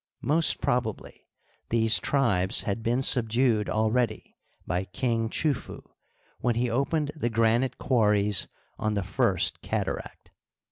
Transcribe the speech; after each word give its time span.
Most 0.23 0.61
probably 0.61 1.27
these 1.69 1.99
tribes 1.99 2.63
had 2.63 2.81
been 2.81 3.03
subdued 3.03 3.69
already 3.69 4.35
by 4.65 4.85
King 4.85 5.29
Chufu 5.29 5.83
when 6.39 6.55
he 6.55 6.71
opened 6.71 7.11
the 7.15 7.29
granite 7.29 7.77
quarries 7.77 8.47
on 8.79 8.95
the 8.95 9.03
First 9.03 9.61
Cataract. 9.61 10.31